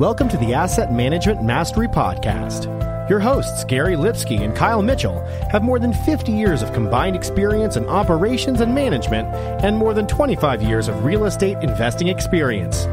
Welcome 0.00 0.28
to 0.30 0.36
the 0.38 0.54
Asset 0.54 0.92
Management 0.92 1.44
Mastery 1.44 1.86
Podcast. 1.86 2.64
Your 3.08 3.20
hosts, 3.20 3.62
Gary 3.62 3.94
Lipsky 3.94 4.38
and 4.38 4.52
Kyle 4.52 4.82
Mitchell, 4.82 5.24
have 5.52 5.62
more 5.62 5.78
than 5.78 5.92
50 5.92 6.32
years 6.32 6.62
of 6.62 6.72
combined 6.72 7.14
experience 7.14 7.76
in 7.76 7.88
operations 7.88 8.60
and 8.60 8.74
management 8.74 9.28
and 9.62 9.76
more 9.76 9.94
than 9.94 10.08
25 10.08 10.64
years 10.64 10.88
of 10.88 11.04
real 11.04 11.26
estate 11.26 11.58
investing 11.62 12.08
experience. 12.08 12.86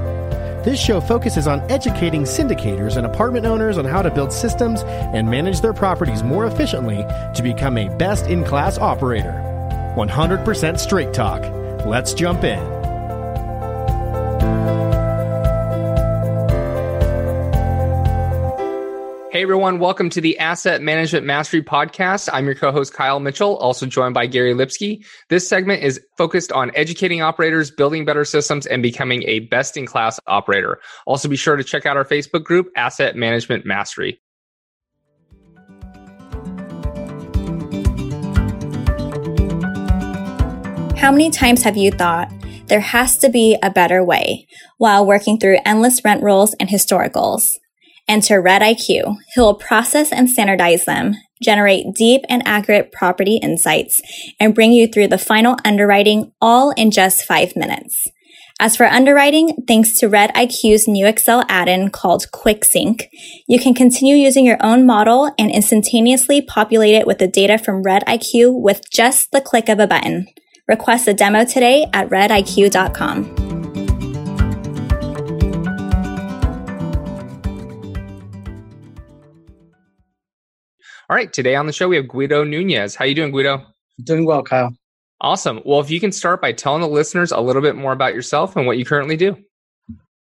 This 0.64 0.79
show 0.79 1.02
focuses 1.02 1.48
on 1.48 1.61
educating 1.71 2.21
syndicators 2.21 2.98
and 2.98 3.07
apartment 3.07 3.47
owners 3.47 3.79
on 3.79 3.86
how 3.86 4.04
to 4.04 4.11
build 4.11 4.31
systems 4.31 4.83
and 4.83 5.27
manage 5.27 5.61
their 5.61 5.73
properties 5.73 6.21
more 6.21 6.45
efficiently 6.45 7.04
to 7.33 7.41
become 7.41 7.79
a 7.79 7.89
best 7.97 8.27
in 8.27 8.43
class 8.43 8.77
operator. 8.77 9.33
100% 9.97 10.77
straight 10.77 11.15
talk. 11.15 11.41
Let's 11.83 12.13
jump 12.13 12.43
in. 12.43 12.80
Hey 19.41 19.45
everyone, 19.45 19.80
welcome 19.80 20.12
to 20.12 20.22
the 20.22 20.38
Asset 20.38 20.84
Management 20.84 21.26
Mastery 21.26 21.63
Podcast. 21.63 22.30
I'm 22.32 22.45
your 22.45 22.54
co-host 22.54 22.94
Kyle 22.94 23.20
Mitchell, 23.20 23.58
also 23.58 23.88
joined 23.88 24.13
by 24.13 24.27
Gary 24.27 24.54
Lipsky. 24.54 25.04
This 25.30 25.49
segment 25.49 25.82
is 25.82 25.99
focused 26.16 26.52
on 26.52 26.72
educating 26.76 27.23
operators, 27.23 27.72
building 27.72 28.05
better 28.05 28.23
systems, 28.23 28.68
and 28.68 28.84
becoming 28.84 29.23
a 29.23 29.40
best-in-class 29.40 30.20
operator. 30.27 30.80
Also 31.08 31.27
be 31.27 31.38
sure 31.38 31.55
to 31.55 31.63
check 31.63 31.88
out 31.88 31.98
our 31.98 32.05
Facebook 32.05 32.44
group, 32.44 32.68
Asset 32.76 33.16
Management 33.16 33.66
Mastery. 33.66 34.22
How 40.99 41.12
many 41.12 41.32
times 41.32 41.63
have 41.63 41.77
you 41.77 41.90
thought 41.90 42.32
there 42.68 42.80
has 42.80 43.18
to 43.18 43.30
be 43.30 43.58
a 43.63 43.71
better 43.71 44.04
way 44.04 44.46
while 44.77 45.04
working 45.04 45.40
through 45.40 45.58
endless 45.66 46.05
rent 46.05 46.21
rolls 46.21 46.54
and 46.60 46.70
historicals? 46.70 47.48
Enter 48.12 48.41
Red 48.41 48.62
IQ, 48.62 49.15
who 49.35 49.41
will 49.41 49.55
process 49.55 50.12
and 50.12 50.29
standardize 50.29 50.84
them, 50.84 51.13
generate 51.41 51.95
deep 51.95 52.23
and 52.27 52.43
accurate 52.45 52.91
property 52.91 53.37
insights, 53.37 54.01
and 54.37 54.53
bring 54.53 54.73
you 54.73 54.85
through 54.85 55.07
the 55.07 55.18
final 55.18 55.55
underwriting 55.63 56.34
all 56.41 56.71
in 56.71 56.91
just 56.91 57.23
five 57.23 57.55
minutes. 57.55 57.95
As 58.59 58.76
for 58.76 58.85
underwriting, 58.85 59.63
thanks 59.65 59.98
to 59.99 60.09
Red 60.09 60.34
IQ's 60.34 60.90
new 60.90 61.07
Excel 61.07 61.45
add-in 61.48 61.90
called 61.90 62.27
QuickSync, 62.34 63.07
you 63.48 63.59
can 63.59 63.73
continue 63.73 64.16
using 64.16 64.46
your 64.46 64.57
own 64.59 64.85
model 64.85 65.34
and 65.40 65.50
instantaneously 65.50 66.41
populate 66.41 66.94
it 66.94 67.07
with 67.07 67.18
the 67.18 67.28
data 67.28 67.57
from 67.57 67.81
Red 67.81 68.03
IQ 68.06 68.62
with 68.62 68.81
just 68.91 69.31
the 69.31 69.41
click 69.41 69.69
of 69.69 69.79
a 69.79 69.88
button. 69.88 70.28
Request 70.68 71.07
a 71.07 71.13
demo 71.13 71.46
today 71.46 71.88
at 71.94 72.09
rediq.com. 72.09 73.50
All 81.12 81.17
right, 81.17 81.34
today 81.34 81.56
on 81.56 81.66
the 81.66 81.73
show 81.73 81.90
we 81.90 81.97
have 81.97 82.07
Guido 82.07 82.45
Nunez. 82.45 82.95
How 82.95 83.03
you 83.03 83.13
doing, 83.13 83.31
Guido? 83.31 83.66
Doing 84.01 84.25
well, 84.25 84.44
Kyle. 84.44 84.73
Awesome. 85.19 85.59
Well, 85.66 85.81
if 85.81 85.91
you 85.91 86.00
can 86.00 86.13
start 86.13 86.41
by 86.41 86.53
telling 86.53 86.79
the 86.79 86.88
listeners 86.88 87.34
a 87.34 87.41
little 87.41 87.62
bit 87.62 87.75
more 87.75 87.91
about 87.91 88.13
yourself 88.13 88.56
and 88.56 88.66
what 88.66 88.78
you 88.78 88.85
currently 88.85 89.18
do. 89.18 89.35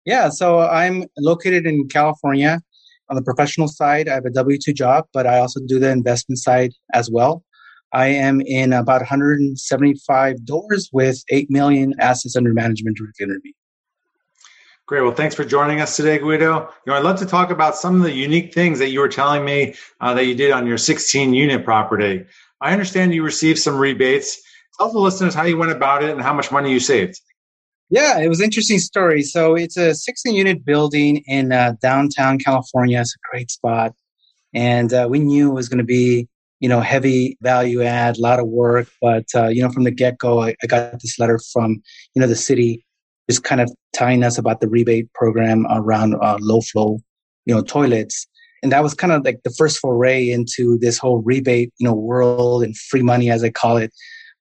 Yeah, 0.06 0.30
so 0.30 0.60
I'm 0.60 1.04
located 1.18 1.66
in 1.66 1.86
California. 1.88 2.62
On 3.10 3.16
the 3.16 3.22
professional 3.22 3.68
side, 3.68 4.08
I 4.08 4.14
have 4.14 4.24
a 4.24 4.30
W 4.30 4.56
2 4.56 4.72
job, 4.72 5.04
but 5.12 5.26
I 5.26 5.40
also 5.40 5.60
do 5.66 5.78
the 5.78 5.90
investment 5.90 6.38
side 6.38 6.70
as 6.94 7.10
well. 7.10 7.44
I 7.92 8.06
am 8.06 8.40
in 8.40 8.72
about 8.72 9.02
175 9.02 10.46
doors 10.46 10.88
with 10.90 11.22
8 11.30 11.50
million 11.50 11.92
assets 12.00 12.34
under 12.34 12.54
management 12.54 12.96
directly 12.96 13.24
under 13.24 13.40
me. 13.44 13.54
Great. 14.88 15.02
Well, 15.02 15.12
thanks 15.12 15.34
for 15.34 15.44
joining 15.44 15.82
us 15.82 15.96
today, 15.96 16.16
Guido. 16.16 16.60
You 16.86 16.92
know, 16.92 16.94
I'd 16.94 17.04
love 17.04 17.18
to 17.18 17.26
talk 17.26 17.50
about 17.50 17.76
some 17.76 17.96
of 17.96 18.02
the 18.04 18.12
unique 18.12 18.54
things 18.54 18.78
that 18.78 18.88
you 18.88 19.00
were 19.00 19.08
telling 19.10 19.44
me 19.44 19.74
uh, 20.00 20.14
that 20.14 20.24
you 20.24 20.34
did 20.34 20.50
on 20.50 20.66
your 20.66 20.78
16 20.78 21.34
unit 21.34 21.62
property. 21.62 22.24
I 22.62 22.72
understand 22.72 23.12
you 23.12 23.22
received 23.22 23.58
some 23.58 23.76
rebates. 23.76 24.40
Tell 24.78 24.90
the 24.90 24.98
listeners 24.98 25.34
how 25.34 25.42
you 25.42 25.58
went 25.58 25.72
about 25.72 26.02
it 26.02 26.08
and 26.08 26.22
how 26.22 26.32
much 26.32 26.50
money 26.50 26.72
you 26.72 26.80
saved. 26.80 27.20
Yeah, 27.90 28.18
it 28.18 28.28
was 28.28 28.40
an 28.40 28.44
interesting 28.44 28.78
story. 28.78 29.22
So 29.22 29.56
it's 29.56 29.76
a 29.76 29.94
16 29.94 30.34
unit 30.34 30.64
building 30.64 31.22
in 31.26 31.52
uh, 31.52 31.74
downtown 31.82 32.38
California. 32.38 32.98
It's 32.98 33.14
a 33.14 33.30
great 33.30 33.50
spot. 33.50 33.92
And 34.54 34.90
uh, 34.94 35.06
we 35.10 35.18
knew 35.18 35.50
it 35.50 35.54
was 35.54 35.68
going 35.68 35.80
to 35.80 35.84
be, 35.84 36.28
you 36.60 36.68
know, 36.70 36.80
heavy 36.80 37.36
value 37.42 37.82
add, 37.82 38.16
a 38.16 38.22
lot 38.22 38.40
of 38.40 38.48
work. 38.48 38.88
But, 39.02 39.26
uh, 39.34 39.48
you 39.48 39.62
know, 39.62 39.68
from 39.68 39.84
the 39.84 39.90
get 39.90 40.16
go, 40.16 40.40
I, 40.40 40.54
I 40.62 40.66
got 40.66 40.92
this 41.02 41.18
letter 41.18 41.38
from, 41.52 41.82
you 42.14 42.22
know, 42.22 42.26
the 42.26 42.34
city 42.34 42.86
just 43.28 43.44
kind 43.44 43.60
of 43.60 43.70
telling 43.92 44.22
us 44.22 44.38
about 44.38 44.60
the 44.60 44.68
rebate 44.68 45.12
program 45.14 45.66
around 45.70 46.14
uh, 46.22 46.38
low 46.40 46.60
flow, 46.60 46.98
you 47.46 47.54
know, 47.54 47.62
toilets. 47.62 48.26
And 48.62 48.72
that 48.72 48.82
was 48.82 48.94
kind 48.94 49.12
of 49.12 49.24
like 49.24 49.40
the 49.44 49.50
first 49.50 49.78
foray 49.78 50.30
into 50.30 50.78
this 50.78 50.98
whole 50.98 51.22
rebate, 51.22 51.72
you 51.78 51.86
know, 51.86 51.94
world 51.94 52.62
and 52.62 52.76
free 52.76 53.02
money, 53.02 53.30
as 53.30 53.44
I 53.44 53.50
call 53.50 53.76
it. 53.76 53.92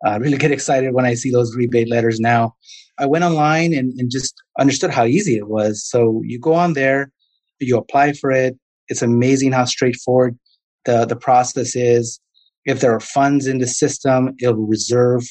I 0.05 0.15
uh, 0.15 0.19
really 0.19 0.37
get 0.37 0.51
excited 0.57 0.93
when 0.93 1.05
I 1.05 1.13
see 1.13 1.31
those 1.31 1.55
rebate 1.55 1.89
letters 1.89 2.19
now. 2.19 2.55
I 2.99 3.05
went 3.05 3.23
online 3.23 3.73
and, 3.73 3.93
and 3.99 4.09
just 4.09 4.33
understood 4.59 4.89
how 4.89 5.05
easy 5.05 5.37
it 5.37 5.47
was. 5.47 5.85
So 5.87 6.21
you 6.25 6.39
go 6.39 6.53
on 6.53 6.73
there, 6.73 7.11
you 7.59 7.77
apply 7.77 8.13
for 8.13 8.31
it. 8.31 8.57
It's 8.87 9.01
amazing 9.01 9.51
how 9.51 9.65
straightforward 9.65 10.37
the, 10.85 11.05
the 11.05 11.15
process 11.15 11.75
is. 11.75 12.19
If 12.65 12.79
there 12.79 12.93
are 12.93 12.99
funds 12.99 13.47
in 13.47 13.59
the 13.59 13.67
system, 13.67 14.35
it'll 14.41 14.55
reserve 14.55 15.23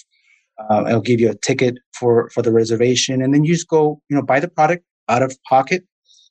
uh, 0.59 0.85
it'll 0.89 1.01
give 1.01 1.21
you 1.21 1.31
a 1.31 1.35
ticket 1.35 1.79
for 1.99 2.31
for 2.31 2.43
the 2.43 2.53
reservation, 2.53 3.23
and 3.23 3.35
then 3.35 3.45
you 3.45 3.55
just 3.55 3.69
go, 3.69 4.01
you 4.09 4.17
know, 4.17 4.23
buy 4.23 4.41
the 4.41 4.49
product 4.49 4.85
out 5.09 5.23
of 5.23 5.37
pocket. 5.49 5.85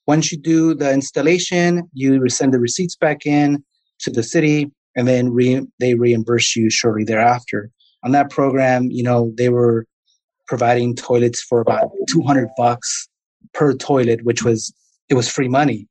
Once 0.07 0.31
you 0.31 0.37
do 0.37 0.73
the 0.75 0.91
installation, 0.91 1.89
you 1.93 2.27
send 2.29 2.53
the 2.53 2.59
receipts 2.59 2.95
back 2.95 3.25
in 3.25 3.63
to 3.99 4.11
the 4.11 4.23
city, 4.23 4.71
and 4.95 5.07
then 5.07 5.29
re- 5.31 5.65
they 5.79 5.95
reimburse 5.95 6.55
you 6.55 6.69
shortly 6.69 7.03
thereafter. 7.03 7.71
On 8.03 8.11
that 8.11 8.29
program, 8.29 8.89
you 8.91 9.03
know, 9.03 9.33
they 9.37 9.49
were 9.49 9.85
providing 10.47 10.95
toilets 10.95 11.41
for 11.41 11.59
about 11.59 11.89
200 12.07 12.47
bucks 12.55 13.07
per 13.53 13.73
toilet, 13.73 14.23
which 14.23 14.43
was 14.43 14.73
it 15.09 15.15
was 15.15 15.27
free 15.27 15.47
money. 15.47 15.87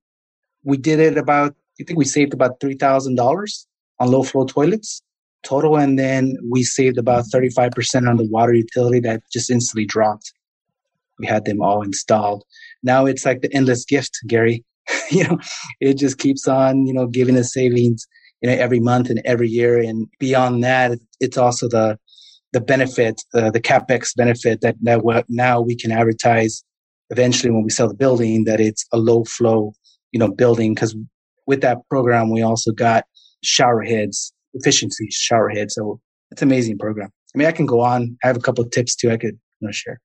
We 0.65 0.77
did 0.77 1.01
it 1.01 1.19
about 1.19 1.55
I 1.81 1.85
think 1.85 1.99
we 1.99 2.05
saved 2.05 2.33
about 2.33 2.61
three 2.61 2.77
thousand 2.77 3.17
dollars 3.17 3.67
on 4.01 4.11
low 4.11 4.23
flow 4.23 4.45
toilets 4.45 5.03
total. 5.45 5.77
And 5.77 5.99
then 5.99 6.37
we 6.51 6.63
saved 6.63 6.99
about 6.99 7.25
35% 7.33 8.09
on 8.09 8.17
the 8.17 8.29
water 8.29 8.55
utility 8.55 9.01
that 9.01 9.23
just 9.33 9.51
instantly 9.51 9.85
dropped. 9.85 10.33
We 11.19 11.27
had 11.27 11.45
them 11.45 11.63
all 11.63 11.83
installed. 11.83 12.45
Now 12.83 13.07
it's 13.07 13.25
like 13.25 13.41
the 13.43 13.53
endless 13.55 13.85
gift, 13.85 14.19
Gary. 14.27 14.65
you 15.11 15.25
know, 15.25 15.39
it 15.81 15.95
just 15.95 16.19
keeps 16.19 16.47
on, 16.49 16.87
you 16.87 16.93
know, 16.93 17.07
giving 17.07 17.37
us 17.37 17.53
savings, 17.53 18.07
you 18.41 18.51
know, 18.51 18.57
every 18.57 18.81
month 18.81 19.09
and 19.11 19.23
every 19.25 19.49
year. 19.49 19.79
And 19.79 20.09
beyond 20.19 20.63
that, 20.65 20.99
it's 21.21 21.39
also 21.39 21.69
the, 21.69 21.99
the 22.53 22.61
benefit, 22.61 23.23
uh, 23.33 23.51
the 23.51 23.61
capex 23.61 24.15
benefit 24.17 24.61
that, 24.61 24.77
that 24.83 25.25
now 25.29 25.61
we 25.61 25.77
can 25.77 25.91
advertise 25.91 26.63
eventually 27.11 27.51
when 27.51 27.63
we 27.63 27.71
sell 27.71 27.89
the 27.89 27.95
building 27.95 28.45
that 28.45 28.61
it's 28.61 28.85
a 28.93 28.99
low 28.99 29.25
flow, 29.25 29.73
you 30.13 30.19
know, 30.19 30.29
building. 30.29 30.75
Cause 30.75 30.95
with 31.47 31.61
that 31.63 31.79
program, 31.89 32.31
we 32.31 32.43
also 32.43 32.73
got 32.73 33.05
shower 33.43 33.83
heads 33.83 34.33
efficiency 34.55 35.09
shower 35.11 35.49
head. 35.49 35.71
So 35.71 36.01
it's 36.31 36.43
an 36.43 36.49
amazing 36.49 36.79
program. 36.79 37.11
I 37.35 37.39
mean, 37.39 37.49
I 37.49 37.53
can 37.53 37.67
go 37.67 37.81
on. 37.81 38.17
I 38.23 38.29
have 38.29 38.37
a 38.37 38.41
couple 38.41 38.65
of 38.65 38.71
tips 38.71 38.95
too. 38.95 39.11
I 39.11 39.17
could 39.17 39.39
you 39.61 39.69
know, 39.69 39.73
share. 39.73 40.01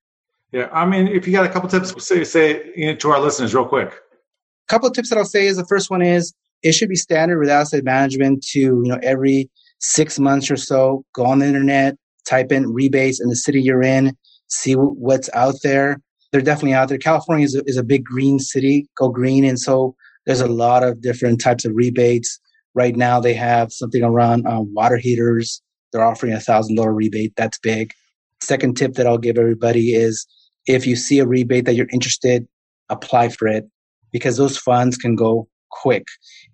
Yeah, 0.52 0.68
I 0.72 0.84
mean, 0.84 1.06
if 1.06 1.26
you 1.26 1.32
got 1.32 1.46
a 1.46 1.48
couple 1.48 1.68
tips, 1.68 1.94
say 2.04 2.24
say 2.24 2.70
you 2.76 2.86
know, 2.86 2.96
to 2.96 3.10
our 3.10 3.20
listeners 3.20 3.54
real 3.54 3.66
quick. 3.66 3.88
A 3.92 4.68
couple 4.68 4.88
of 4.88 4.94
tips 4.94 5.10
that 5.10 5.18
I'll 5.18 5.24
say 5.24 5.46
is 5.46 5.56
the 5.56 5.66
first 5.66 5.90
one 5.90 6.02
is 6.02 6.34
it 6.62 6.72
should 6.72 6.88
be 6.88 6.96
standard 6.96 7.38
with 7.38 7.48
asset 7.48 7.84
management 7.84 8.44
to 8.50 8.58
you 8.58 8.82
know 8.84 8.98
every 9.02 9.48
six 9.78 10.18
months 10.18 10.50
or 10.50 10.56
so 10.56 11.04
go 11.14 11.24
on 11.24 11.38
the 11.38 11.46
internet, 11.46 11.96
type 12.26 12.52
in 12.52 12.72
rebates 12.72 13.20
in 13.20 13.28
the 13.28 13.36
city 13.36 13.62
you're 13.62 13.82
in, 13.82 14.16
see 14.48 14.74
what's 14.74 15.30
out 15.34 15.54
there. 15.62 16.00
They're 16.32 16.40
definitely 16.40 16.74
out 16.74 16.88
there. 16.88 16.98
California 16.98 17.44
is 17.44 17.56
a, 17.56 17.62
is 17.66 17.76
a 17.76 17.82
big 17.82 18.04
green 18.04 18.38
city. 18.38 18.88
Go 18.96 19.08
green, 19.08 19.44
and 19.44 19.58
so 19.58 19.94
there's 20.26 20.40
a 20.40 20.48
lot 20.48 20.82
of 20.82 21.00
different 21.00 21.40
types 21.40 21.64
of 21.64 21.72
rebates. 21.74 22.38
Right 22.74 22.94
now, 22.96 23.20
they 23.20 23.34
have 23.34 23.72
something 23.72 24.02
around 24.02 24.46
um, 24.46 24.72
water 24.74 24.96
heaters. 24.96 25.62
They're 25.92 26.04
offering 26.04 26.32
a 26.32 26.40
thousand 26.40 26.76
dollar 26.76 26.92
rebate. 26.92 27.32
That's 27.36 27.58
big. 27.58 27.92
Second 28.40 28.76
tip 28.76 28.94
that 28.94 29.06
I'll 29.06 29.18
give 29.18 29.38
everybody 29.38 29.94
is 29.94 30.26
if 30.66 30.86
you 30.86 30.96
see 30.96 31.18
a 31.18 31.26
rebate 31.26 31.64
that 31.64 31.74
you're 31.74 31.88
interested, 31.92 32.46
apply 32.88 33.28
for 33.28 33.48
it 33.48 33.64
because 34.12 34.36
those 34.36 34.56
funds 34.56 34.96
can 34.96 35.16
go 35.16 35.48
quick. 35.70 36.04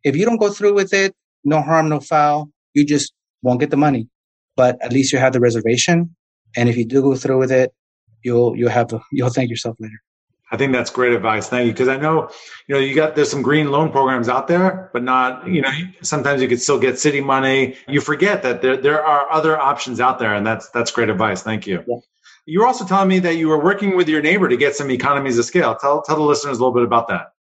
If 0.04 0.16
you 0.16 0.24
don't 0.24 0.38
go 0.38 0.50
through 0.50 0.74
with 0.74 0.92
it, 0.92 1.14
no 1.44 1.62
harm, 1.62 1.88
no 1.88 2.00
foul. 2.00 2.50
You 2.74 2.84
just 2.84 3.12
won't 3.42 3.60
get 3.60 3.70
the 3.70 3.76
money, 3.76 4.08
but 4.56 4.76
at 4.82 4.92
least 4.92 5.12
you 5.12 5.18
have 5.18 5.32
the 5.32 5.40
reservation. 5.40 6.14
And 6.56 6.68
if 6.68 6.76
you 6.76 6.84
do 6.84 7.02
go 7.02 7.14
through 7.14 7.38
with 7.38 7.52
it, 7.52 7.72
you'll 8.22 8.56
you'll 8.56 8.70
have 8.70 8.90
you'll 9.12 9.30
thank 9.30 9.50
yourself 9.50 9.76
later. 9.78 10.00
I 10.52 10.56
think 10.56 10.72
that's 10.72 10.90
great 10.90 11.12
advice. 11.12 11.48
Thank 11.48 11.66
you. 11.66 11.72
Because 11.72 11.88
I 11.88 11.96
know, 11.96 12.30
you 12.68 12.74
know, 12.74 12.80
you 12.80 12.94
got 12.94 13.16
there's 13.16 13.30
some 13.30 13.42
green 13.42 13.70
loan 13.70 13.90
programs 13.90 14.28
out 14.28 14.46
there, 14.46 14.90
but 14.92 15.02
not, 15.02 15.46
you 15.48 15.60
know, 15.60 15.70
sometimes 16.02 16.40
you 16.40 16.48
could 16.48 16.60
still 16.60 16.78
get 16.78 16.98
city 16.98 17.20
money. 17.20 17.76
You 17.88 18.00
forget 18.00 18.42
that 18.42 18.62
there 18.62 18.76
there 18.76 19.04
are 19.04 19.30
other 19.32 19.58
options 19.58 20.00
out 20.00 20.18
there, 20.18 20.34
and 20.34 20.46
that's 20.46 20.68
that's 20.70 20.90
great 20.90 21.08
advice. 21.08 21.42
Thank 21.42 21.66
you. 21.66 21.82
Yeah. 21.86 21.96
You 22.48 22.60
were 22.60 22.66
also 22.66 22.84
telling 22.84 23.08
me 23.08 23.18
that 23.20 23.36
you 23.36 23.48
were 23.48 23.62
working 23.62 23.96
with 23.96 24.08
your 24.08 24.22
neighbor 24.22 24.48
to 24.48 24.56
get 24.56 24.76
some 24.76 24.88
economies 24.90 25.36
of 25.36 25.44
scale. 25.44 25.74
Tell 25.74 26.02
tell 26.02 26.16
the 26.16 26.22
listeners 26.22 26.58
a 26.58 26.60
little 26.60 26.74
bit 26.74 26.84
about 26.84 27.08
that. 27.08 27.32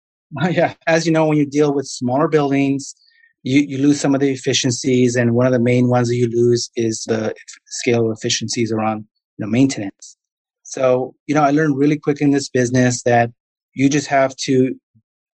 yeah, 0.51 0.75
as 0.87 1.05
you 1.07 1.13
know, 1.13 1.27
when 1.27 1.37
you 1.37 1.47
deal 1.47 1.75
with 1.75 1.87
smaller 1.87 2.27
buildings, 2.27 2.95
you, 3.43 3.61
you 3.61 3.79
lose 3.79 4.01
some 4.01 4.15
of 4.15 4.23
the 4.23 4.31
efficiencies, 4.31 5.15
and 5.15 5.35
one 5.35 5.47
of 5.47 5.53
the 5.53 5.59
main 5.59 5.89
ones 5.89 6.09
that 6.09 6.17
you 6.17 6.29
lose 6.29 6.71
is 6.75 7.05
the 7.05 7.35
scale 7.67 8.11
of 8.11 8.17
efficiencies 8.17 8.73
around 8.73 9.05
you 9.37 9.45
know 9.45 9.51
maintenance. 9.51 10.17
So 10.75 11.15
you 11.27 11.35
know, 11.35 11.43
I 11.43 11.51
learned 11.51 11.79
really 11.79 11.99
quick 11.99 12.21
in 12.21 12.31
this 12.31 12.49
business 12.49 13.03
that 13.05 13.31
you 13.75 13.89
just 13.89 14.09
have 14.09 14.35
to 14.49 14.75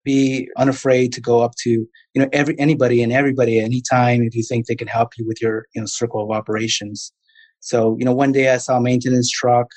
be 0.05 0.49
unafraid 0.57 1.13
to 1.13 1.21
go 1.21 1.41
up 1.41 1.53
to 1.63 1.71
you 1.71 2.23
know 2.23 2.29
every 2.33 2.59
anybody 2.59 3.03
and 3.03 3.13
everybody 3.13 3.61
anytime 3.61 4.23
if 4.23 4.35
you 4.35 4.43
think 4.43 4.67
they 4.67 4.77
can 4.77 4.89
help 4.89 5.11
you 5.19 5.27
with 5.27 5.41
your 5.43 5.67
you 5.75 5.81
know 5.81 5.87
circle 5.87 6.23
of 6.23 6.31
operations. 6.31 7.13
So 7.61 7.97
you 7.99 8.05
know, 8.05 8.15
one 8.15 8.33
day 8.33 8.53
I 8.53 8.59
saw 8.59 8.79
a 8.79 8.81
maintenance 8.81 9.31
truck 9.31 9.69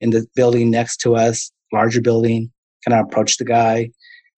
in 0.00 0.10
the 0.10 0.26
building 0.34 0.70
next 0.70 0.96
to 0.98 1.16
us, 1.16 1.50
larger 1.72 2.00
building. 2.00 2.50
Kind 2.84 2.98
of 2.98 3.06
approached 3.06 3.38
the 3.38 3.44
guy 3.44 3.90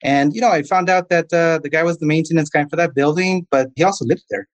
and, 0.04 0.34
you 0.34 0.40
know, 0.42 0.50
I 0.50 0.62
found 0.62 0.90
out 0.90 1.08
that 1.08 1.32
uh, 1.32 1.58
the 1.62 1.70
guy 1.70 1.82
was 1.82 1.96
the 1.96 2.06
maintenance 2.06 2.50
guy 2.50 2.66
for 2.66 2.76
that 2.76 2.94
building, 2.94 3.46
but 3.50 3.70
he 3.74 3.82
also 3.82 4.04
lived 4.04 4.24
there. 4.28 4.46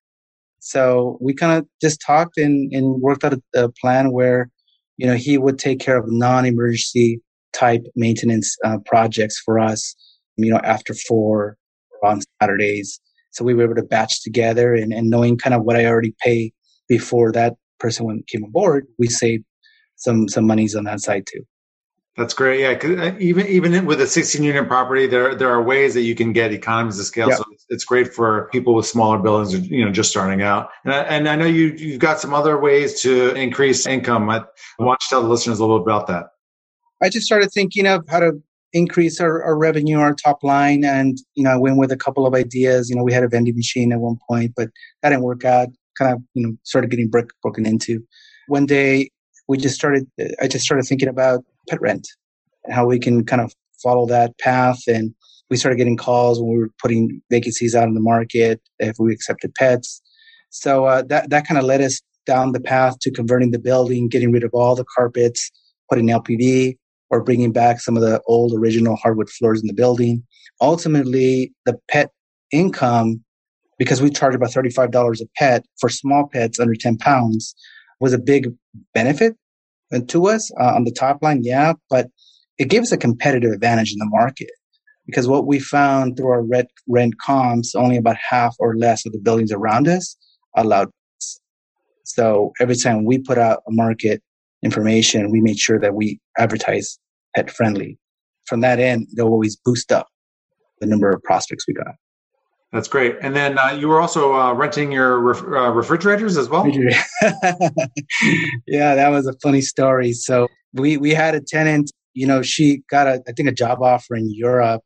So 0.60 1.18
we 1.20 1.34
kind 1.34 1.58
of 1.58 1.66
just 1.82 2.00
talked 2.00 2.38
and, 2.38 2.72
and 2.72 3.02
worked 3.02 3.24
out 3.24 3.34
a, 3.34 3.42
a, 3.64 3.72
plan 3.72 4.12
where, 4.12 4.48
you 5.00 5.06
know, 5.06 5.14
he 5.14 5.38
would 5.38 5.58
take 5.58 5.80
care 5.80 5.96
of 5.96 6.04
non 6.08 6.44
emergency 6.44 7.22
type 7.54 7.82
maintenance 7.96 8.54
uh, 8.64 8.76
projects 8.84 9.40
for 9.42 9.58
us, 9.58 9.96
you 10.36 10.50
know, 10.50 10.60
after 10.62 10.92
four 10.92 11.56
on 12.04 12.20
Saturdays. 12.40 13.00
So 13.30 13.42
we 13.42 13.54
were 13.54 13.64
able 13.64 13.76
to 13.76 13.82
batch 13.82 14.22
together 14.22 14.74
and, 14.74 14.92
and 14.92 15.08
knowing 15.08 15.38
kind 15.38 15.54
of 15.54 15.62
what 15.62 15.76
I 15.76 15.86
already 15.86 16.14
pay 16.22 16.52
before 16.86 17.32
that 17.32 17.54
person 17.78 18.22
came 18.26 18.44
aboard, 18.44 18.86
we 18.98 19.06
saved 19.06 19.44
some 19.96 20.28
some 20.28 20.46
monies 20.46 20.76
on 20.76 20.84
that 20.84 21.00
side 21.00 21.26
too. 21.26 21.46
That's 22.18 22.34
great. 22.34 22.60
Yeah, 22.60 22.74
cause 22.74 22.98
uh, 22.98 23.16
even 23.18 23.46
even 23.46 23.86
with 23.86 24.02
a 24.02 24.06
16 24.06 24.42
unit 24.42 24.68
property, 24.68 25.06
there 25.06 25.34
there 25.34 25.48
are 25.48 25.62
ways 25.62 25.94
that 25.94 26.02
you 26.02 26.14
can 26.14 26.34
get 26.34 26.52
economies 26.52 26.98
of 26.98 27.06
scale. 27.06 27.28
Yep. 27.28 27.38
So 27.38 27.44
it's, 27.70 27.84
great 27.84 28.12
for 28.12 28.48
people 28.52 28.74
with 28.74 28.86
smaller 28.86 29.18
buildings, 29.18 29.54
you 29.68 29.84
know, 29.84 29.90
just 29.90 30.10
starting 30.10 30.42
out. 30.42 30.70
And 30.84 30.92
I, 30.92 31.02
and 31.02 31.28
I 31.28 31.36
know 31.36 31.46
you 31.46 31.68
you've 31.68 32.00
got 32.00 32.20
some 32.20 32.34
other 32.34 32.58
ways 32.58 33.00
to 33.02 33.32
increase 33.34 33.86
income. 33.86 34.28
I 34.28 34.44
want 34.78 35.00
to 35.00 35.06
tell 35.08 35.22
the 35.22 35.28
listeners 35.28 35.58
a 35.58 35.62
little 35.62 35.78
bit 35.78 35.84
about 35.84 36.06
that. 36.08 36.26
I 37.02 37.08
just 37.08 37.26
started 37.26 37.50
thinking 37.50 37.86
of 37.86 38.06
how 38.08 38.20
to 38.20 38.42
increase 38.72 39.20
our, 39.20 39.42
our 39.42 39.56
revenue, 39.56 39.98
our 39.98 40.14
top 40.14 40.42
line, 40.42 40.84
and 40.84 41.18
you 41.34 41.44
know, 41.44 41.50
I 41.50 41.56
went 41.56 41.78
with 41.78 41.90
a 41.90 41.96
couple 41.96 42.26
of 42.26 42.34
ideas. 42.34 42.90
You 42.90 42.96
know, 42.96 43.02
we 43.02 43.12
had 43.12 43.24
a 43.24 43.28
vending 43.28 43.56
machine 43.56 43.92
at 43.92 44.00
one 44.00 44.18
point, 44.28 44.52
but 44.56 44.68
that 45.02 45.10
didn't 45.10 45.24
work 45.24 45.44
out. 45.44 45.68
Kind 45.98 46.14
of, 46.14 46.22
you 46.34 46.46
know, 46.46 46.56
started 46.62 46.90
getting 46.90 47.08
brick 47.08 47.28
broken 47.42 47.66
into. 47.66 48.02
One 48.48 48.66
day, 48.66 49.10
we 49.48 49.56
just 49.56 49.74
started. 49.74 50.06
I 50.40 50.48
just 50.48 50.64
started 50.64 50.84
thinking 50.84 51.08
about 51.08 51.44
pet 51.68 51.80
rent 51.80 52.06
and 52.64 52.74
how 52.74 52.86
we 52.86 52.98
can 52.98 53.24
kind 53.24 53.42
of 53.42 53.52
follow 53.82 54.06
that 54.06 54.38
path. 54.38 54.80
And 54.86 55.14
we 55.50 55.56
started 55.56 55.76
getting 55.76 55.96
calls 55.96 56.40
when 56.40 56.50
we 56.50 56.58
were 56.58 56.70
putting 56.80 57.20
vacancies 57.28 57.74
out 57.74 57.88
in 57.88 57.94
the 57.94 58.00
market 58.00 58.60
if 58.78 58.96
we 58.98 59.12
accepted 59.12 59.54
pets. 59.54 60.00
So 60.50 60.84
uh, 60.84 61.02
that 61.08 61.30
that 61.30 61.46
kind 61.46 61.58
of 61.58 61.64
led 61.64 61.80
us 61.80 62.00
down 62.26 62.52
the 62.52 62.60
path 62.60 62.98
to 63.00 63.10
converting 63.10 63.50
the 63.50 63.58
building, 63.58 64.08
getting 64.08 64.32
rid 64.32 64.44
of 64.44 64.50
all 64.54 64.76
the 64.76 64.84
carpets, 64.96 65.50
putting 65.88 66.06
LPV, 66.06 66.76
or 67.10 67.22
bringing 67.22 67.52
back 67.52 67.80
some 67.80 67.96
of 67.96 68.02
the 68.02 68.20
old 68.26 68.52
original 68.54 68.96
hardwood 68.96 69.28
floors 69.28 69.60
in 69.60 69.66
the 69.66 69.74
building. 69.74 70.24
Ultimately, 70.60 71.52
the 71.66 71.78
pet 71.90 72.10
income, 72.52 73.24
because 73.78 74.00
we 74.00 74.10
charge 74.10 74.34
about 74.34 74.50
$35 74.50 75.20
a 75.20 75.24
pet 75.36 75.64
for 75.80 75.88
small 75.88 76.28
pets 76.32 76.60
under 76.60 76.74
10 76.74 76.98
pounds, 76.98 77.54
was 77.98 78.12
a 78.12 78.18
big 78.18 78.52
benefit 78.94 79.36
to 80.06 80.28
us 80.28 80.50
uh, 80.60 80.74
on 80.74 80.84
the 80.84 80.92
top 80.92 81.22
line, 81.22 81.42
yeah, 81.42 81.72
but 81.88 82.08
it 82.58 82.68
gave 82.68 82.82
us 82.82 82.92
a 82.92 82.96
competitive 82.96 83.50
advantage 83.50 83.92
in 83.92 83.98
the 83.98 84.06
market 84.06 84.50
because 85.10 85.28
what 85.28 85.46
we 85.46 85.58
found 85.58 86.16
through 86.16 86.30
our 86.30 86.42
rent, 86.42 86.68
rent 86.88 87.14
comps, 87.18 87.74
only 87.74 87.96
about 87.96 88.16
half 88.16 88.56
or 88.58 88.76
less 88.76 89.04
of 89.04 89.12
the 89.12 89.18
buildings 89.18 89.52
around 89.52 89.88
us 89.88 90.16
allowed. 90.56 90.90
So 92.04 92.52
every 92.60 92.76
time 92.76 93.04
we 93.04 93.18
put 93.18 93.38
out 93.38 93.62
a 93.68 93.72
market 93.72 94.22
information, 94.62 95.30
we 95.30 95.40
made 95.40 95.58
sure 95.58 95.78
that 95.78 95.94
we 95.94 96.20
advertise 96.38 96.98
pet 97.34 97.50
friendly. 97.50 97.98
From 98.46 98.60
that 98.60 98.80
end, 98.80 99.08
they'll 99.14 99.26
always 99.28 99.56
boost 99.56 99.92
up 99.92 100.08
the 100.80 100.86
number 100.86 101.10
of 101.10 101.22
prospects 101.22 101.66
we 101.68 101.74
got. 101.74 101.94
That's 102.72 102.88
great. 102.88 103.16
And 103.20 103.34
then 103.34 103.58
uh, 103.58 103.70
you 103.70 103.88
were 103.88 104.00
also 104.00 104.34
uh, 104.34 104.52
renting 104.52 104.92
your 104.92 105.18
ref- 105.18 105.42
uh, 105.42 105.72
refrigerators 105.72 106.36
as 106.36 106.48
well. 106.48 106.68
yeah, 108.66 108.94
that 108.94 109.08
was 109.08 109.26
a 109.26 109.32
funny 109.42 109.60
story. 109.60 110.12
So 110.12 110.46
we 110.72 110.96
we 110.96 111.10
had 111.10 111.34
a 111.34 111.40
tenant. 111.40 111.90
You 112.14 112.28
know, 112.28 112.42
she 112.42 112.82
got 112.88 113.08
a 113.08 113.22
I 113.26 113.32
think 113.32 113.48
a 113.48 113.52
job 113.52 113.82
offer 113.82 114.14
in 114.14 114.32
Europe, 114.32 114.82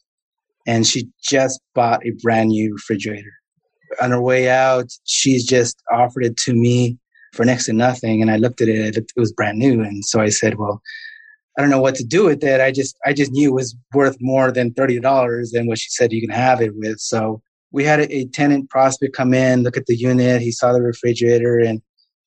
and 0.67 0.87
she 0.87 1.09
just 1.23 1.61
bought 1.75 2.05
a 2.07 2.13
brand 2.23 2.49
new 2.49 2.73
refrigerator. 2.73 3.33
On 4.01 4.11
her 4.11 4.21
way 4.21 4.49
out, 4.49 4.91
she's 5.05 5.45
just 5.45 5.81
offered 5.93 6.25
it 6.25 6.37
to 6.39 6.55
me 6.55 6.99
for 7.33 7.45
next 7.45 7.67
to 7.67 7.73
nothing. 7.73 8.23
And 8.23 8.31
I 8.31 8.37
looked 8.37 8.61
at 8.61 8.69
it; 8.69 8.97
it 8.97 9.13
was 9.17 9.33
brand 9.33 9.59
new. 9.59 9.83
And 9.83 10.05
so 10.05 10.21
I 10.21 10.29
said, 10.29 10.59
"Well, 10.59 10.83
I 11.57 11.63
don't 11.63 11.71
know 11.71 11.81
what 11.81 11.95
to 11.97 12.05
do 12.05 12.25
with 12.25 12.43
it. 12.43 12.61
I 12.61 12.73
just 12.73 12.97
I 13.07 13.13
just 13.13 13.33
knew 13.33 13.51
it 13.51 13.55
was 13.55 13.77
worth 13.93 14.17
more 14.21 14.51
than 14.51 14.75
thirty 14.75 14.99
dollars 14.99 15.53
than 15.53 15.67
what 15.67 15.79
she 15.79 15.91
said 15.91 16.13
you 16.13 16.21
can 16.21 16.31
have 16.31 16.61
it 16.61 16.75
with. 16.75 16.99
So 16.99 17.43
we 17.71 17.85
had 17.85 18.01
a, 18.01 18.15
a 18.15 18.27
tenant 18.27 18.71
prospect 18.71 19.17
come 19.17 19.35
in, 19.35 19.63
look 19.63 19.77
at 19.77 19.87
the 19.87 19.97
unit. 19.97 20.43
He 20.43 20.53
saw 20.53 20.73
the 20.73 20.81
refrigerator 20.81 21.59
and 21.59 21.83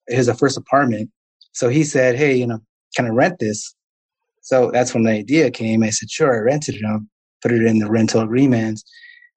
it 0.08 0.18
was 0.18 0.28
a 0.28 0.36
first 0.36 0.58
apartment. 0.58 1.10
So 1.54 1.70
he 1.70 1.84
said, 1.84 2.16
Hey, 2.16 2.36
you 2.36 2.46
know, 2.46 2.60
can 2.96 3.06
I 3.06 3.10
rent 3.10 3.40
this? 3.40 3.74
So 4.42 4.72
that's 4.72 4.94
when 4.94 5.04
the 5.04 5.12
idea 5.12 5.52
came. 5.52 5.84
I 5.84 5.90
said, 5.90 6.10
sure, 6.10 6.34
I 6.34 6.40
rented 6.40 6.76
it. 6.76 7.02
Put 7.42 7.52
it 7.52 7.64
in 7.64 7.80
the 7.80 7.90
rental 7.90 8.22
agreements. 8.22 8.84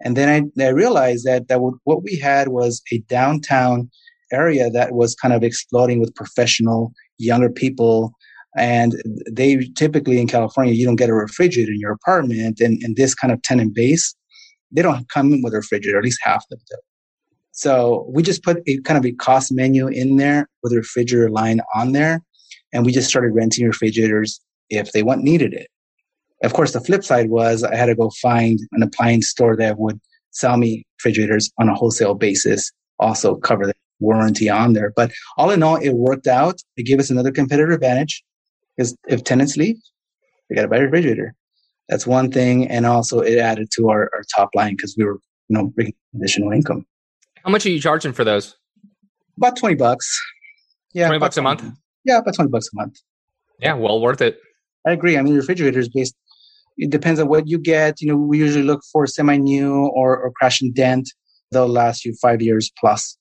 And 0.02 0.17
then 0.17 0.50
I, 0.58 0.64
I 0.64 0.69
realized 0.69 1.26
that, 1.26 1.49
that 1.49 1.61
what 1.61 2.02
we 2.02 2.17
had 2.17 2.49
was 2.49 2.82
a 2.93 2.99
downtown 3.00 3.91
area 4.32 4.70
that 4.70 4.93
was 4.93 5.14
kind 5.14 5.35
of 5.35 5.43
exploding 5.43 6.00
with 6.00 6.14
professional 6.14 6.93
younger 7.19 7.50
people. 7.50 8.12
And 8.56 8.94
they 9.31 9.69
typically 9.76 10.20
in 10.20 10.26
California, 10.26 10.73
you 10.73 10.87
don't 10.87 10.97
get 10.97 11.11
a 11.11 11.14
refrigerator 11.14 11.73
in 11.73 11.81
your 11.81 11.93
apartment. 11.93 12.61
And, 12.61 12.82
and 12.82 12.97
this 12.97 13.14
kind 13.14 13.32
of 13.32 13.43
tenant 13.43 13.75
base 13.75 14.14
they 14.73 14.82
don't 14.82 15.08
come 15.08 15.32
in 15.32 15.43
with 15.43 15.55
a 15.55 15.58
refrigerator, 15.58 15.99
at 15.99 16.05
least 16.05 16.20
half 16.23 16.44
of 16.44 16.49
them 16.50 16.61
do. 16.70 16.76
So 17.52 18.06
we 18.08 18.23
just 18.23 18.43
put 18.43 18.62
a 18.67 18.81
kind 18.82 18.99
of 18.99 19.05
a 19.05 19.12
cost 19.12 19.52
menu 19.52 19.88
in 19.88 20.17
there 20.17 20.49
with 20.62 20.73
a 20.73 20.76
refrigerator 20.76 21.31
line 21.31 21.61
on 21.75 21.93
there. 21.93 22.23
And 22.73 22.87
we 22.87 22.93
just 22.93 23.08
started 23.08 23.35
renting 23.35 23.67
refrigerators 23.67 24.41
if 24.69 24.93
they 24.93 25.02
want 25.02 25.23
needed 25.23 25.52
it. 25.52 25.69
Of 26.43 26.55
course, 26.55 26.73
the 26.73 26.81
flip 26.81 27.05
side 27.05 27.31
was 27.31 27.63
I 27.63 27.77
had 27.77 27.87
to 27.87 27.95
go 27.95 28.11
find 28.23 28.59
an 28.73 28.83
appliance 28.83 29.29
store 29.29 29.57
that 29.57 29.79
would 29.79 30.00
sell 30.31 30.57
me 30.57 30.85
refrigerators 30.99 31.50
on 31.59 31.69
a 31.69 31.75
wholesale 31.75 32.14
basis, 32.14 32.73
also 32.99 33.37
cover 33.37 33.67
the 33.67 33.75
warranty 33.99 34.49
on 34.49 34.73
there. 34.73 34.93
But 34.97 35.12
all 35.37 35.50
in 35.50 35.62
all, 35.62 35.76
it 35.76 35.91
worked 35.91 36.26
out. 36.26 36.61
It 36.76 36.85
gave 36.85 36.99
us 36.99 37.11
another 37.11 37.31
competitive 37.31 37.75
advantage 37.75 38.23
because 38.76 38.97
if 39.09 39.25
tenants 39.25 39.57
leave, 39.57 39.76
they 40.49 40.57
got 40.57 40.62
to 40.62 40.69
buy 40.69 40.79
a 40.79 40.83
refrigerator. 40.83 41.35
That's 41.88 42.07
one 42.07 42.31
thing, 42.31 42.69
and 42.69 42.87
also 42.87 43.21
it 43.21 43.38
added 43.38 43.69
to 43.73 43.91
our, 43.91 44.11
our 44.14 44.23
top 44.35 44.50
line 44.55 44.76
because 44.76 44.95
we 44.97 45.05
were 45.05 45.19
you 45.49 45.57
know 45.57 45.67
bringing 45.67 45.95
additional 46.14 46.53
income. 46.53 46.87
How 47.45 47.50
much 47.50 47.67
are 47.67 47.71
you 47.71 47.81
charging 47.81 48.12
for 48.12 48.25
those? 48.25 48.57
About 49.37 49.57
twenty 49.57 49.75
bucks. 49.75 50.21
Yeah, 50.93 51.07
twenty 51.07 51.19
bucks 51.19 51.37
a 51.37 51.43
month. 51.43 51.64
Yeah, 52.05 52.19
about 52.19 52.35
twenty 52.35 52.50
bucks 52.50 52.69
a 52.73 52.76
month. 52.76 53.00
Yeah, 53.59 53.75
well 53.75 54.00
worth 54.00 54.23
it. 54.23 54.38
I 54.87 54.93
agree. 54.93 55.19
I 55.19 55.23
mean, 55.23 55.35
refrigerators 55.35 55.88
based. 55.88 56.14
It 56.81 56.91
depends 56.91 57.21
on 57.21 57.29
what 57.29 57.47
you 57.47 57.59
get. 57.59 58.01
You 58.01 58.09
know, 58.09 58.17
we 58.17 58.39
usually 58.39 58.65
look 58.65 58.81
for 58.91 59.07
semi-new 59.07 59.87
or, 59.89 60.17
or 60.17 60.33
crash 60.33 60.63
and 60.63 60.75
dent. 60.75 61.11
They'll 61.53 61.69
last 61.69 62.07
you 62.07 62.15
five 62.23 62.41
years 62.41 62.71
plus. 62.79 63.19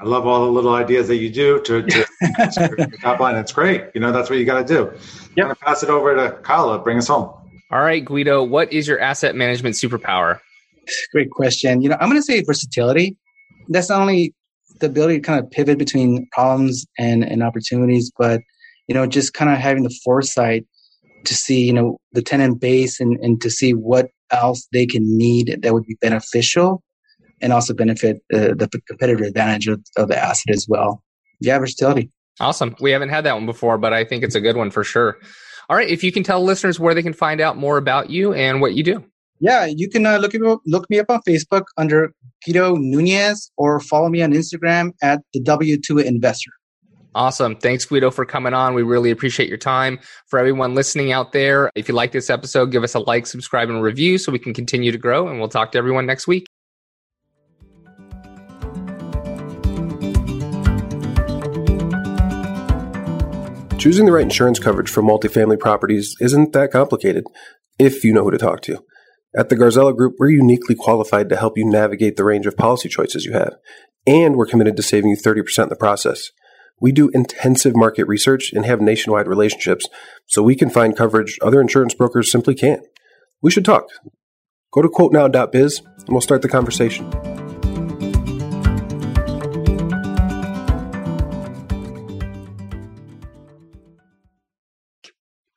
I 0.00 0.04
love 0.04 0.24
all 0.24 0.44
the 0.44 0.52
little 0.52 0.74
ideas 0.74 1.08
that 1.08 1.16
you 1.16 1.30
do 1.30 1.60
to, 1.62 1.82
to 1.82 2.88
top 3.02 3.18
line. 3.18 3.34
It's 3.34 3.52
great. 3.52 3.86
You 3.92 4.00
know, 4.00 4.12
that's 4.12 4.30
what 4.30 4.38
you 4.38 4.44
got 4.44 4.64
to 4.64 4.74
do. 4.74 4.92
Yeah. 5.36 5.44
I'm 5.44 5.48
going 5.48 5.56
to 5.56 5.64
pass 5.64 5.82
it 5.82 5.88
over 5.88 6.14
to 6.14 6.36
Kyle 6.42 6.78
bring 6.78 6.98
us 6.98 7.08
home. 7.08 7.34
All 7.72 7.80
right, 7.80 8.04
Guido, 8.04 8.44
what 8.44 8.72
is 8.72 8.86
your 8.86 9.00
asset 9.00 9.34
management 9.34 9.74
superpower? 9.74 10.38
Great 11.12 11.30
question. 11.30 11.82
You 11.82 11.88
know, 11.88 11.96
I'm 12.00 12.08
going 12.08 12.20
to 12.20 12.24
say 12.24 12.42
versatility. 12.42 13.16
That's 13.68 13.88
not 13.90 14.00
only 14.00 14.32
the 14.78 14.86
ability 14.86 15.16
to 15.16 15.20
kind 15.20 15.44
of 15.44 15.50
pivot 15.50 15.76
between 15.76 16.28
problems 16.30 16.86
and, 16.96 17.24
and 17.24 17.42
opportunities, 17.42 18.12
but, 18.16 18.40
you 18.86 18.94
know, 18.94 19.06
just 19.06 19.34
kind 19.34 19.50
of 19.50 19.58
having 19.58 19.82
the 19.82 19.94
foresight 20.04 20.64
to 21.24 21.34
see, 21.34 21.64
you 21.64 21.72
know, 21.72 21.98
the 22.12 22.22
tenant 22.22 22.60
base 22.60 23.00
and, 23.00 23.18
and 23.20 23.40
to 23.40 23.50
see 23.50 23.72
what 23.72 24.08
else 24.30 24.66
they 24.72 24.86
can 24.86 25.02
need 25.04 25.58
that 25.62 25.72
would 25.72 25.84
be 25.84 25.96
beneficial 26.00 26.82
and 27.40 27.52
also 27.52 27.72
benefit 27.72 28.16
uh, 28.34 28.54
the 28.54 28.68
competitive 28.86 29.26
advantage 29.26 29.68
of, 29.68 29.80
of, 29.96 30.08
the 30.08 30.18
asset 30.18 30.54
as 30.54 30.66
well. 30.68 31.02
Yeah, 31.40 31.58
versatility. 31.58 32.10
Awesome. 32.40 32.74
We 32.80 32.90
haven't 32.90 33.10
had 33.10 33.24
that 33.24 33.34
one 33.34 33.46
before, 33.46 33.78
but 33.78 33.92
I 33.92 34.04
think 34.04 34.24
it's 34.24 34.34
a 34.34 34.40
good 34.40 34.56
one 34.56 34.70
for 34.70 34.84
sure. 34.84 35.18
All 35.68 35.76
right. 35.76 35.88
If 35.88 36.02
you 36.02 36.12
can 36.12 36.22
tell 36.22 36.42
listeners 36.42 36.80
where 36.80 36.94
they 36.94 37.02
can 37.02 37.12
find 37.12 37.40
out 37.40 37.56
more 37.56 37.76
about 37.78 38.10
you 38.10 38.32
and 38.32 38.60
what 38.60 38.74
you 38.74 38.82
do. 38.82 39.04
Yeah, 39.40 39.66
you 39.66 39.88
can 39.88 40.04
uh, 40.04 40.16
look, 40.16 40.32
look 40.66 40.90
me 40.90 40.98
up 40.98 41.10
on 41.10 41.20
Facebook 41.22 41.64
under 41.76 42.12
Guido 42.44 42.74
Nunez 42.74 43.52
or 43.56 43.78
follow 43.78 44.08
me 44.08 44.20
on 44.22 44.32
Instagram 44.32 44.92
at 45.02 45.20
the 45.32 45.40
W2 45.40 46.04
Investor. 46.04 46.50
Awesome. 47.14 47.56
Thanks, 47.56 47.84
Guido, 47.84 48.10
for 48.10 48.24
coming 48.24 48.54
on. 48.54 48.74
We 48.74 48.82
really 48.82 49.10
appreciate 49.10 49.48
your 49.48 49.58
time. 49.58 49.98
For 50.26 50.38
everyone 50.38 50.74
listening 50.74 51.10
out 51.10 51.32
there, 51.32 51.70
if 51.74 51.88
you 51.88 51.94
like 51.94 52.12
this 52.12 52.30
episode, 52.30 52.70
give 52.70 52.84
us 52.84 52.94
a 52.94 53.00
like, 53.00 53.26
subscribe, 53.26 53.70
and 53.70 53.82
review 53.82 54.18
so 54.18 54.30
we 54.30 54.38
can 54.38 54.54
continue 54.54 54.92
to 54.92 54.98
grow. 54.98 55.26
And 55.26 55.38
we'll 55.38 55.48
talk 55.48 55.72
to 55.72 55.78
everyone 55.78 56.06
next 56.06 56.26
week. 56.26 56.46
Choosing 63.78 64.06
the 64.06 64.12
right 64.12 64.24
insurance 64.24 64.58
coverage 64.58 64.90
for 64.90 65.02
multifamily 65.02 65.58
properties 65.58 66.14
isn't 66.20 66.52
that 66.52 66.72
complicated 66.72 67.24
if 67.78 68.02
you 68.02 68.12
know 68.12 68.24
who 68.24 68.32
to 68.32 68.38
talk 68.38 68.60
to. 68.62 68.84
At 69.36 69.50
the 69.50 69.56
Garzella 69.56 69.96
Group, 69.96 70.14
we're 70.18 70.30
uniquely 70.30 70.74
qualified 70.74 71.28
to 71.28 71.36
help 71.36 71.56
you 71.56 71.64
navigate 71.64 72.16
the 72.16 72.24
range 72.24 72.46
of 72.46 72.56
policy 72.56 72.88
choices 72.88 73.24
you 73.24 73.34
have, 73.34 73.54
and 74.04 74.34
we're 74.34 74.46
committed 74.46 74.76
to 74.76 74.82
saving 74.82 75.10
you 75.10 75.16
30% 75.16 75.62
in 75.62 75.68
the 75.68 75.76
process. 75.76 76.30
We 76.80 76.92
do 76.92 77.10
intensive 77.12 77.74
market 77.76 78.06
research 78.06 78.52
and 78.52 78.64
have 78.64 78.80
nationwide 78.80 79.26
relationships, 79.26 79.86
so 80.26 80.42
we 80.42 80.54
can 80.54 80.70
find 80.70 80.96
coverage 80.96 81.38
other 81.42 81.60
insurance 81.60 81.94
brokers 81.94 82.30
simply 82.30 82.54
can't. 82.54 82.82
We 83.42 83.50
should 83.50 83.64
talk. 83.64 83.84
Go 84.72 84.82
to 84.82 84.88
quotenow.biz 84.88 85.80
and 85.80 86.08
we'll 86.08 86.20
start 86.20 86.42
the 86.42 86.48
conversation. 86.48 87.10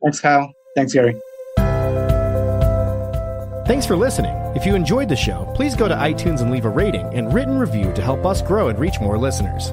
Thanks, 0.01 0.19
Kyle. 0.19 0.51
Thanks, 0.75 0.93
Gary. 0.93 1.15
Thanks 3.67 3.85
for 3.85 3.95
listening. 3.95 4.35
If 4.55 4.65
you 4.65 4.75
enjoyed 4.75 5.07
the 5.07 5.15
show, 5.15 5.49
please 5.55 5.75
go 5.75 5.87
to 5.87 5.95
iTunes 5.95 6.41
and 6.41 6.51
leave 6.51 6.65
a 6.65 6.69
rating 6.69 7.05
and 7.13 7.33
written 7.33 7.57
review 7.57 7.93
to 7.93 8.01
help 8.01 8.25
us 8.25 8.41
grow 8.41 8.67
and 8.67 8.79
reach 8.79 8.99
more 8.99 9.17
listeners. 9.17 9.71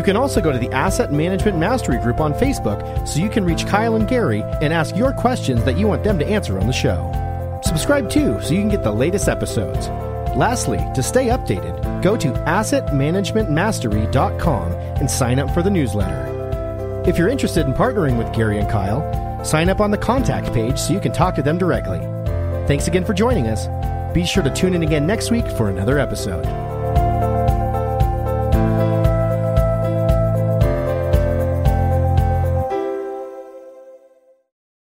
You 0.00 0.04
can 0.04 0.16
also 0.16 0.40
go 0.40 0.50
to 0.50 0.58
the 0.58 0.72
Asset 0.72 1.12
Management 1.12 1.58
Mastery 1.58 1.98
Group 1.98 2.20
on 2.20 2.32
Facebook 2.32 3.06
so 3.06 3.20
you 3.20 3.28
can 3.28 3.44
reach 3.44 3.66
Kyle 3.66 3.96
and 3.96 4.08
Gary 4.08 4.40
and 4.62 4.72
ask 4.72 4.96
your 4.96 5.12
questions 5.12 5.62
that 5.64 5.76
you 5.76 5.86
want 5.86 6.04
them 6.04 6.18
to 6.18 6.26
answer 6.26 6.58
on 6.58 6.66
the 6.66 6.72
show. 6.72 7.12
Subscribe 7.62 8.08
too 8.08 8.40
so 8.40 8.54
you 8.54 8.60
can 8.60 8.70
get 8.70 8.82
the 8.82 8.90
latest 8.90 9.28
episodes. 9.28 9.88
Lastly, 10.34 10.78
to 10.94 11.02
stay 11.02 11.26
updated, 11.26 12.02
go 12.02 12.16
to 12.16 12.28
assetmanagementmastery.com 12.28 14.72
and 14.72 15.10
sign 15.10 15.38
up 15.38 15.52
for 15.52 15.62
the 15.62 15.68
newsletter. 15.68 17.04
If 17.06 17.18
you're 17.18 17.28
interested 17.28 17.66
in 17.66 17.74
partnering 17.74 18.16
with 18.16 18.34
Gary 18.34 18.58
and 18.58 18.70
Kyle, 18.70 19.44
sign 19.44 19.68
up 19.68 19.80
on 19.80 19.90
the 19.90 19.98
contact 19.98 20.50
page 20.54 20.78
so 20.78 20.94
you 20.94 21.00
can 21.00 21.12
talk 21.12 21.34
to 21.34 21.42
them 21.42 21.58
directly. 21.58 21.98
Thanks 22.66 22.88
again 22.88 23.04
for 23.04 23.12
joining 23.12 23.48
us. 23.48 23.68
Be 24.14 24.24
sure 24.24 24.42
to 24.42 24.48
tune 24.48 24.72
in 24.72 24.82
again 24.82 25.06
next 25.06 25.30
week 25.30 25.46
for 25.46 25.68
another 25.68 25.98
episode. 25.98 26.69